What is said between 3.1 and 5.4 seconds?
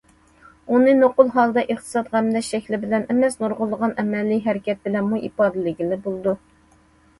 ئەمەس، نۇرغۇنلىغان ئەمەلىي ھەرىكەت بىلەنمۇ